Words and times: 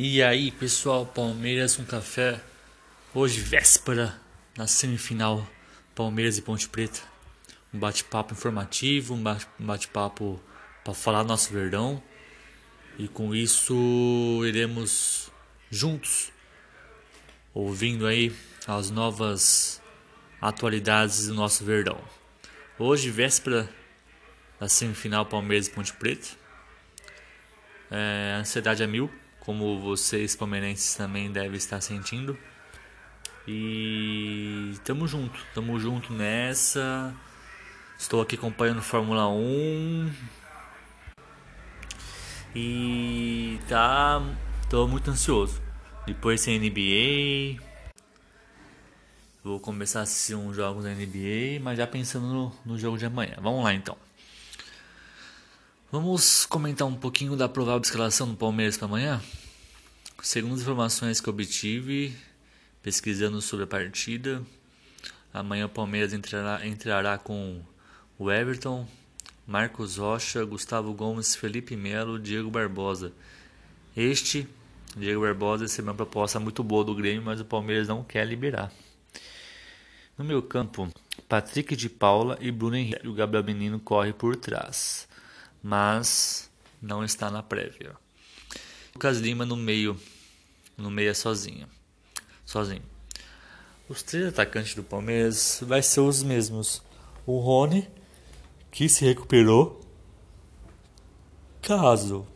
E 0.00 0.22
aí, 0.22 0.52
pessoal, 0.52 1.04
Palmeiras 1.04 1.74
com 1.74 1.84
café. 1.84 2.40
Hoje, 3.12 3.40
véspera, 3.40 4.16
na 4.56 4.68
semifinal 4.68 5.44
Palmeiras 5.92 6.38
e 6.38 6.42
Ponte 6.42 6.68
Preta. 6.68 7.00
Um 7.74 7.80
bate-papo 7.80 8.32
informativo, 8.32 9.14
um 9.14 9.24
bate-papo 9.58 10.40
para 10.84 10.94
falar 10.94 11.24
nosso 11.24 11.52
Verdão. 11.52 12.00
E 12.96 13.08
com 13.08 13.34
isso, 13.34 13.74
iremos 14.46 15.32
juntos 15.68 16.30
ouvindo 17.52 18.06
aí 18.06 18.32
as 18.68 18.90
novas 18.90 19.82
atualidades 20.40 21.26
do 21.26 21.34
nosso 21.34 21.64
Verdão. 21.64 22.00
Hoje, 22.78 23.10
véspera 23.10 23.68
da 24.60 24.68
semifinal 24.68 25.26
Palmeiras 25.26 25.66
e 25.66 25.70
Ponte 25.70 25.92
Preta. 25.92 26.28
É, 27.90 28.36
ansiedade 28.38 28.80
a 28.80 28.86
mil 28.86 29.10
como 29.40 29.80
vocês 29.80 30.36
palmeirenses 30.36 30.94
também 30.94 31.30
devem 31.30 31.56
estar 31.56 31.80
sentindo. 31.80 32.38
E 33.46 34.74
tamo 34.84 35.08
junto, 35.08 35.40
tamo 35.54 35.78
junto 35.80 36.12
nessa. 36.12 37.14
Estou 37.98 38.20
aqui 38.20 38.36
acompanhando 38.36 38.82
Fórmula 38.82 39.28
1. 39.28 40.12
E 42.54 43.58
tá. 43.68 44.22
tô 44.68 44.86
muito 44.86 45.10
ansioso. 45.10 45.60
Depois 46.06 46.44
tem 46.44 46.58
NBA. 46.58 47.62
Vou 49.42 49.58
começar 49.60 50.00
a 50.00 50.02
assistir 50.02 50.34
uns 50.34 50.56
jogos 50.56 50.84
da 50.84 50.90
NBA, 50.90 51.60
mas 51.62 51.78
já 51.78 51.86
pensando 51.86 52.26
no, 52.26 52.52
no 52.64 52.78
jogo 52.78 52.98
de 52.98 53.06
amanhã. 53.06 53.34
Vamos 53.40 53.64
lá 53.64 53.72
então. 53.72 53.96
Vamos 55.90 56.44
comentar 56.44 56.86
um 56.86 56.94
pouquinho 56.94 57.34
da 57.34 57.48
provável 57.48 57.80
escalação 57.80 58.28
do 58.28 58.36
Palmeiras 58.36 58.76
para 58.76 58.86
amanhã? 58.86 59.22
Segundo 60.22 60.52
as 60.52 60.60
informações 60.60 61.18
que 61.18 61.30
obtive, 61.30 62.14
pesquisando 62.82 63.40
sobre 63.40 63.64
a 63.64 63.66
partida, 63.66 64.42
amanhã 65.32 65.64
o 65.64 65.70
Palmeiras 65.70 66.12
entrará, 66.12 66.66
entrará 66.66 67.16
com 67.16 67.62
o 68.18 68.30
Everton, 68.30 68.86
Marcos 69.46 69.96
Rocha, 69.96 70.44
Gustavo 70.44 70.92
Gomes, 70.92 71.34
Felipe 71.34 71.74
Melo, 71.74 72.18
Diego 72.18 72.50
Barbosa. 72.50 73.10
Este, 73.96 74.46
Diego 74.94 75.22
Barbosa, 75.22 75.64
recebeu 75.64 75.92
uma 75.92 75.96
proposta 75.96 76.38
muito 76.38 76.62
boa 76.62 76.84
do 76.84 76.94
Grêmio, 76.94 77.22
mas 77.22 77.40
o 77.40 77.46
Palmeiras 77.46 77.88
não 77.88 78.04
quer 78.04 78.26
liberar. 78.26 78.70
No 80.18 80.24
meu 80.24 80.42
campo, 80.42 80.92
Patrick 81.26 81.74
de 81.74 81.88
Paula 81.88 82.36
e 82.42 82.50
Bruno 82.50 82.76
Henrique. 82.76 83.08
O 83.08 83.14
Gabriel 83.14 83.42
Menino 83.42 83.80
corre 83.80 84.12
por 84.12 84.36
trás 84.36 85.08
mas 85.62 86.50
não 86.80 87.04
está 87.04 87.30
na 87.30 87.42
prévia. 87.42 87.94
Lucas 88.94 89.18
Lima 89.18 89.44
no 89.44 89.56
meio, 89.56 90.00
no 90.76 90.90
meio 90.90 91.10
é 91.10 91.14
sozinho, 91.14 91.68
sozinho. 92.44 92.82
Os 93.88 94.02
três 94.02 94.26
atacantes 94.26 94.74
do 94.74 94.82
Palmeiras 94.82 95.60
vai 95.62 95.82
ser 95.82 96.00
os 96.00 96.22
mesmos. 96.22 96.82
O 97.26 97.38
Rony, 97.38 97.88
que 98.70 98.88
se 98.88 99.04
recuperou, 99.04 99.80
caso 101.62 102.26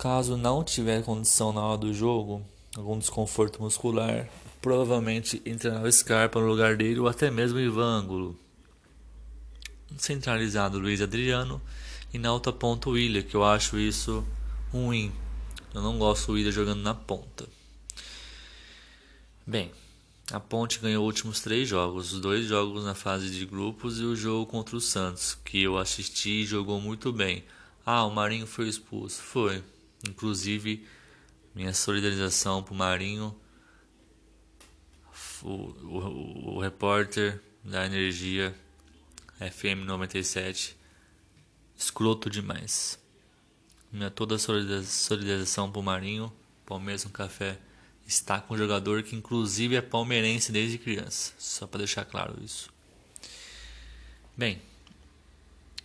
caso 0.00 0.34
não 0.34 0.64
tiver 0.64 1.02
condição 1.04 1.52
na 1.52 1.60
hora 1.60 1.76
do 1.76 1.92
jogo, 1.92 2.42
algum 2.74 2.98
desconforto 2.98 3.62
muscular, 3.62 4.26
provavelmente 4.62 5.42
entrará 5.44 5.82
o 5.82 5.92
Scarpa 5.92 6.40
no 6.40 6.46
lugar 6.46 6.74
dele 6.74 7.00
ou 7.00 7.06
até 7.06 7.30
mesmo 7.30 7.58
o 7.58 7.60
Ivângulo. 7.60 8.34
Centralizado 9.98 10.78
Luiz 10.78 11.02
Adriano 11.02 11.60
e 12.12 12.18
na 12.18 12.32
outra 12.32 12.52
ponta 12.52 12.88
o 12.88 12.92
Willian, 12.92 13.22
que 13.22 13.34
eu 13.34 13.44
acho 13.44 13.78
isso 13.78 14.26
ruim. 14.72 15.12
Eu 15.74 15.82
não 15.82 15.98
gosto 15.98 16.26
do 16.26 16.32
Willian 16.32 16.52
jogando 16.52 16.82
na 16.82 16.94
ponta. 16.94 17.48
Bem, 19.46 19.72
a 20.32 20.38
Ponte 20.38 20.78
ganhou 20.78 21.02
os 21.02 21.06
últimos 21.08 21.40
três 21.40 21.68
jogos, 21.68 22.12
os 22.12 22.20
dois 22.20 22.46
jogos 22.46 22.84
na 22.84 22.94
fase 22.94 23.30
de 23.30 23.44
grupos 23.44 23.98
e 23.98 24.04
o 24.04 24.14
jogo 24.14 24.46
contra 24.46 24.76
o 24.76 24.80
Santos, 24.80 25.36
que 25.44 25.60
eu 25.60 25.76
assisti 25.76 26.42
e 26.42 26.46
jogou 26.46 26.80
muito 26.80 27.12
bem. 27.12 27.44
Ah, 27.84 28.04
o 28.04 28.10
Marinho 28.12 28.46
foi 28.46 28.68
expulso. 28.68 29.20
Foi. 29.20 29.60
Inclusive, 30.08 30.86
minha 31.52 31.74
solidarização 31.74 32.62
pro 32.62 32.76
Marinho. 32.76 33.34
O, 35.42 35.48
o, 35.48 36.54
o 36.54 36.60
repórter 36.60 37.40
da 37.64 37.84
Energia 37.86 38.54
FM 39.40 39.84
97 39.84 40.76
escroto 41.80 42.28
demais. 42.28 42.98
Minha 43.90 44.10
toda 44.10 44.38
solidarização 44.38 45.72
pro 45.72 45.82
Marinho, 45.82 46.30
Palmeiras 46.66 47.04
no 47.04 47.10
Café 47.10 47.58
está 48.06 48.40
com 48.40 48.54
um 48.54 48.58
jogador 48.58 49.02
que 49.02 49.16
inclusive 49.16 49.76
é 49.76 49.80
palmeirense 49.80 50.52
desde 50.52 50.76
criança, 50.76 51.32
só 51.38 51.66
para 51.66 51.78
deixar 51.78 52.04
claro 52.04 52.38
isso. 52.44 52.70
Bem, 54.36 54.60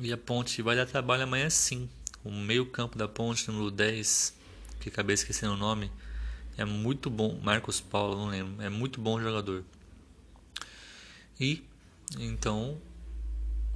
e 0.00 0.12
a 0.12 0.16
Ponte 0.16 0.62
vai 0.62 0.74
dar 0.74 0.86
trabalho 0.86 1.24
amanhã 1.24 1.50
sim. 1.50 1.88
O 2.24 2.30
meio-campo 2.30 2.96
da 2.96 3.06
Ponte, 3.06 3.46
número 3.48 3.70
10, 3.70 4.34
que 4.80 4.88
acabei 4.88 5.14
esquecendo 5.14 5.54
o 5.54 5.56
nome, 5.56 5.92
é 6.56 6.64
muito 6.64 7.10
bom. 7.10 7.38
Marcos 7.42 7.80
Paulo, 7.80 8.16
não 8.16 8.28
lembro, 8.28 8.62
é 8.62 8.68
muito 8.68 9.00
bom 9.00 9.20
jogador. 9.20 9.64
E 11.38 11.62
então 12.18 12.80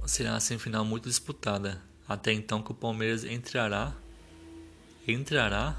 será 0.05 0.31
uma 0.31 0.39
semifinal 0.39 0.83
muito 0.83 1.07
disputada 1.07 1.81
até 2.07 2.31
então 2.33 2.61
que 2.61 2.71
o 2.71 2.75
Palmeiras 2.75 3.23
entrará 3.23 3.93
entrará 5.07 5.75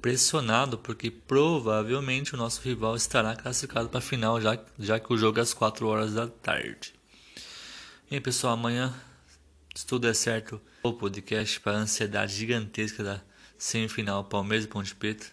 pressionado 0.00 0.78
porque 0.78 1.10
provavelmente 1.10 2.34
o 2.34 2.36
nosso 2.36 2.60
rival 2.62 2.96
estará 2.96 3.34
classificado 3.34 3.88
para 3.88 3.98
a 3.98 4.02
final 4.02 4.40
já, 4.40 4.58
já 4.78 5.00
que 5.00 5.12
o 5.12 5.16
jogo 5.16 5.38
é 5.38 5.42
às 5.42 5.52
4 5.52 5.86
horas 5.86 6.14
da 6.14 6.28
tarde. 6.28 6.94
Bem 8.08 8.20
pessoal, 8.20 8.54
amanhã 8.54 8.94
se 9.76 9.86
tudo 9.86 10.06
der 10.06 10.14
certo, 10.14 10.58
o 10.82 10.92
podcast 10.94 11.60
para 11.60 11.76
a 11.76 11.80
ansiedade 11.80 12.34
gigantesca 12.34 13.04
da 13.04 13.20
semifinal 13.58 14.24
Palmeiras 14.24 14.64
e 14.64 14.68
Ponte 14.68 14.94
Preta. 14.94 15.26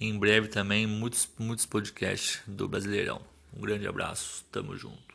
Em 0.00 0.18
breve 0.18 0.48
também 0.48 0.86
muitos 0.86 1.28
muitos 1.38 1.66
podcasts 1.66 2.40
do 2.46 2.66
Brasileirão. 2.66 3.20
Um 3.54 3.60
grande 3.60 3.86
abraço, 3.86 4.42
tamo 4.50 4.74
junto. 4.74 5.13